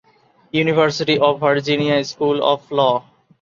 [0.53, 2.79] University of Virginia school of law.